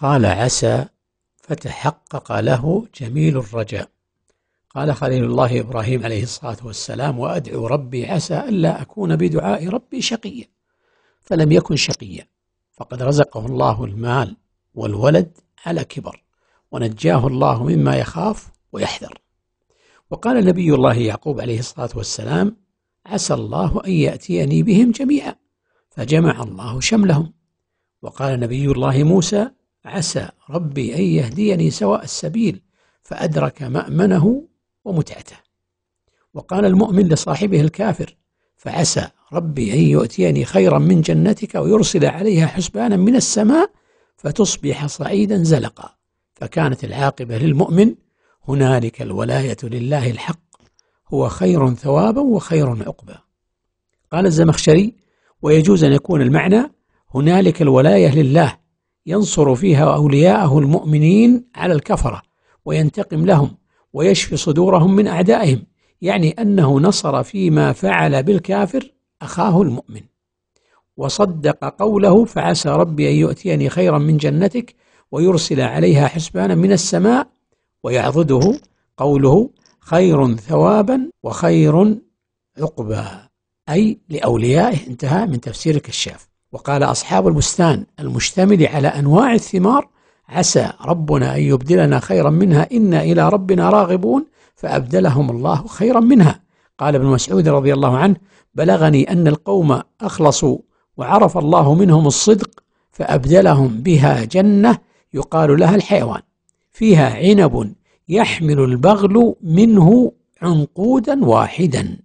قال 0.00 0.26
عسى 0.26 0.86
فتحقق 1.36 2.40
له 2.40 2.86
جميل 3.00 3.38
الرجاء. 3.38 3.88
قال 4.70 4.94
خليل 4.94 5.24
الله 5.24 5.60
إبراهيم 5.60 6.04
عليه 6.04 6.22
الصلاة 6.22 6.56
والسلام 6.64 7.18
وأدعو 7.18 7.66
ربي 7.66 8.06
عسى 8.06 8.38
ألا 8.38 8.82
أكون 8.82 9.16
بدعاء 9.16 9.68
ربي 9.68 10.02
شقيا 10.02 10.44
فلم 11.20 11.52
يكن 11.52 11.76
شقيا 11.76 12.26
فقد 12.72 13.02
رزقه 13.02 13.46
الله 13.46 13.84
المال 13.84 14.36
والولد 14.74 15.38
على 15.66 15.84
كبر 15.84 16.22
ونجاه 16.72 17.26
الله 17.26 17.64
مما 17.64 17.96
يخاف 17.96 18.48
ويحذر. 18.72 19.18
وقال 20.10 20.44
نبي 20.44 20.74
الله 20.74 20.94
يعقوب 20.94 21.40
عليه 21.40 21.58
الصلاة 21.58 21.90
والسلام 21.94 22.56
عسى 23.06 23.34
الله 23.34 23.82
أن 23.86 23.92
يأتيني 23.92 24.62
بهم 24.62 24.90
جميعا 24.90 25.34
فجمع 25.90 26.42
الله 26.42 26.80
شملهم. 26.80 27.32
وقال 28.02 28.40
نبي 28.40 28.66
الله 28.66 29.04
موسى 29.04 29.50
عسى 29.84 30.28
ربي 30.50 30.94
أن 30.94 31.02
يهديني 31.02 31.70
سواء 31.70 32.04
السبيل 32.04 32.62
فأدرك 33.02 33.62
مأمنه 33.62 34.44
ومتعته. 34.84 35.36
وقال 36.34 36.64
المؤمن 36.64 37.08
لصاحبه 37.08 37.60
الكافر 37.60 38.16
فعسى 38.56 39.08
ربي 39.32 39.74
أن 39.74 39.80
يؤتيني 39.80 40.44
خيرا 40.44 40.78
من 40.78 41.00
جنتك 41.00 41.54
ويرسل 41.54 42.04
عليها 42.04 42.46
حسبانا 42.46 42.96
من 42.96 43.16
السماء 43.16 43.70
فتصبح 44.16 44.86
صعيدا 44.86 45.42
زلقا. 45.42 45.94
فكانت 46.34 46.84
العاقبة 46.84 47.38
للمؤمن 47.38 47.94
هنالك 48.48 49.02
الولاية 49.02 49.56
لله 49.62 50.10
الحق 50.10 50.40
هو 51.08 51.28
خير 51.28 51.74
ثوابا 51.74 52.20
وخير 52.20 52.70
عقبا. 52.70 53.18
قال 54.12 54.26
الزمخشري 54.26 54.94
ويجوز 55.42 55.84
أن 55.84 55.92
يكون 55.92 56.22
المعنى 56.22 56.72
هنالك 57.14 57.62
الولاية 57.62 58.14
لله 58.14 58.59
ينصر 59.06 59.54
فيها 59.54 59.94
أولياءه 59.94 60.58
المؤمنين 60.58 61.44
على 61.54 61.72
الكفرة 61.74 62.22
وينتقم 62.64 63.26
لهم 63.26 63.56
ويشفي 63.92 64.36
صدورهم 64.36 64.96
من 64.96 65.06
أعدائهم 65.06 65.62
يعني 66.02 66.30
أنه 66.30 66.80
نصر 66.80 67.22
فيما 67.22 67.72
فعل 67.72 68.22
بالكافر 68.22 68.92
أخاه 69.22 69.62
المؤمن. 69.62 70.00
وصدق 70.96 71.64
قوله 71.64 72.24
فعسى 72.24 72.68
ربي 72.68 73.10
أن 73.10 73.14
يؤتيني 73.14 73.68
خيرا 73.68 73.98
من 73.98 74.16
جنتك 74.16 74.74
ويرسل 75.12 75.60
عليها 75.60 76.08
حسبانا 76.08 76.54
من 76.54 76.72
السماء 76.72 77.28
ويعضده 77.84 78.60
قوله 78.96 79.50
خير 79.80 80.36
ثوابا 80.36 81.10
وخير 81.22 81.96
عقبا 82.58 83.28
أي 83.68 83.98
لأوليائه 84.08 84.86
انتهى 84.86 85.26
من 85.26 85.40
تفسير 85.40 85.74
الكشاف 85.74 86.29
وقال 86.52 86.82
أصحاب 86.82 87.28
البستان 87.28 87.86
المشتمل 88.00 88.66
على 88.66 88.88
أنواع 88.88 89.34
الثمار 89.34 89.88
عسى 90.28 90.72
ربنا 90.86 91.36
أن 91.36 91.42
يبدلنا 91.42 92.00
خيرا 92.00 92.30
منها 92.30 92.68
إنا 92.72 93.02
إلى 93.02 93.28
ربنا 93.28 93.70
راغبون 93.70 94.26
فأبدلهم 94.54 95.30
الله 95.30 95.66
خيرا 95.66 96.00
منها. 96.00 96.40
قال 96.78 96.94
ابن 96.94 97.06
مسعود 97.06 97.48
رضي 97.48 97.72
الله 97.72 97.98
عنه 97.98 98.16
بلغني 98.54 99.12
أن 99.12 99.28
القوم 99.28 99.80
أخلصوا 100.00 100.58
وعرف 100.96 101.38
الله 101.38 101.74
منهم 101.74 102.06
الصدق 102.06 102.62
فأبدلهم 102.90 103.68
بها 103.68 104.24
جنة 104.24 104.78
يقال 105.14 105.60
لها 105.60 105.74
الحيوان. 105.74 106.22
فيها 106.70 107.14
عنب 107.14 107.74
يحمل 108.08 108.60
البغل 108.60 109.34
منه 109.42 110.12
عنقودا 110.42 111.24
واحدا. 111.24 111.98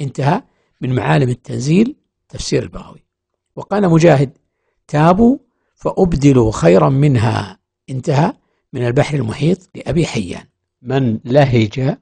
انتهى 0.00 0.42
من 0.80 0.94
معالم 0.94 1.28
التنزيل 1.28 1.96
تفسير 2.28 2.62
البغوي. 2.62 3.05
وقال 3.56 3.88
مجاهد 3.90 4.38
تابوا 4.88 5.38
فأبدلوا 5.74 6.52
خيرا 6.52 6.88
منها. 6.88 7.58
انتهى 7.90 8.32
من 8.72 8.86
البحر 8.86 9.16
المحيط 9.16 9.70
لأبي 9.74 10.06
حيان. 10.06 10.44
من 10.82 11.20
لهج 11.24 11.96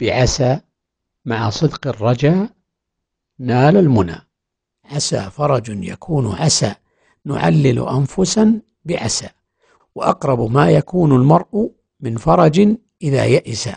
بعسى 0.00 0.60
مع 1.24 1.50
صدق 1.50 1.86
الرجاء 1.86 2.50
نال 3.38 3.76
المنى. 3.76 4.16
عسى 4.84 5.30
فرج 5.30 5.84
يكون 5.84 6.32
عسى 6.34 6.74
نعلل 7.24 7.88
أنفسا 7.88 8.60
بعسى. 8.84 9.28
وأقرب 9.94 10.50
ما 10.50 10.70
يكون 10.70 11.12
المرء 11.12 11.70
من 12.00 12.16
فرج 12.16 12.76
إذا 13.02 13.24
يئس. 13.24 13.68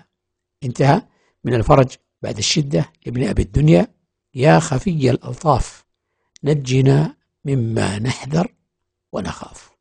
انتهى 0.64 1.02
من 1.44 1.54
الفرج 1.54 1.88
بعد 2.22 2.38
الشدة 2.38 2.86
لابن 3.06 3.24
أبي 3.24 3.42
الدنيا. 3.42 3.88
يا 4.36 4.60
خفي 4.60 5.10
الألطاف. 5.10 5.83
نجنا 6.44 7.16
مما 7.46 8.00
نحذر 8.00 8.48
ونخاف. 9.12 9.73